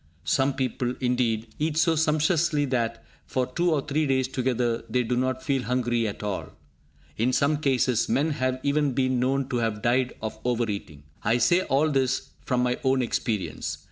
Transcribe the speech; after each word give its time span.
Some 0.25 0.53
people, 0.55 0.95
indeed, 0.99 1.53
eat 1.59 1.77
so 1.77 1.95
sumptuously 1.95 2.65
that, 2.65 3.05
for 3.27 3.45
two 3.45 3.71
or 3.71 3.81
three 3.81 4.07
days 4.07 4.27
together, 4.27 4.83
they 4.89 5.03
do 5.03 5.15
not 5.15 5.43
feel 5.43 5.61
hungry 5.61 6.07
at 6.07 6.23
all. 6.23 6.47
In 7.17 7.31
some 7.31 7.57
cases, 7.57 8.09
men 8.09 8.31
have 8.31 8.59
even 8.63 8.93
been 8.93 9.19
known 9.19 9.47
to 9.49 9.57
have 9.57 9.83
died 9.83 10.15
of 10.19 10.39
over 10.43 10.67
eating. 10.67 11.03
I 11.21 11.37
say 11.37 11.61
all 11.61 11.91
this 11.91 12.31
from 12.45 12.63
my 12.63 12.79
own 12.83 13.03
experience. 13.03 13.77